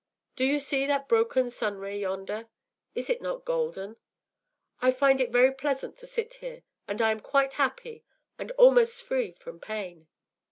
[0.35, 2.49] Do you see that broken sun ray yonder?
[2.95, 3.97] Is it not golden?
[4.81, 8.03] I find it very pleasant to sit here; and I am quite happy,
[8.39, 10.07] and almost free from pain.